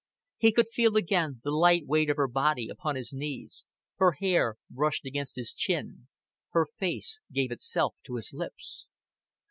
[0.37, 3.65] He could feel again the light weight of her body upon his knees,
[3.97, 6.07] her hair brushed against his chin,
[6.53, 8.87] her face gave itself to his lips.